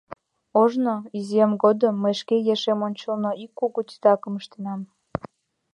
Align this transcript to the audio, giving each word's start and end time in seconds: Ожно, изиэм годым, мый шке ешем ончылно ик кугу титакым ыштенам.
Ожно, 0.61 0.95
изиэм 1.17 1.51
годым, 1.63 1.95
мый 2.03 2.15
шке 2.21 2.35
ешем 2.53 2.79
ончылно 2.87 3.31
ик 3.43 3.51
кугу 3.59 3.81
титакым 3.89 4.33
ыштенам. 4.39 4.81